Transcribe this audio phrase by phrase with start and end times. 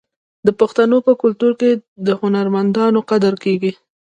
[0.45, 1.69] د پښتنو په کلتور کې
[2.05, 3.71] د هنرمندانو قدر کیږي.